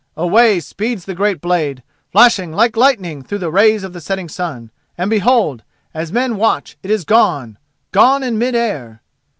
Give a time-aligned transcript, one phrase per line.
[0.17, 4.71] Away speeds the great blade, flashing like lightning through the rays of the setting sun,
[4.97, 5.61] and behold!
[5.93, 9.03] as men watch it is gone—gone in mid air!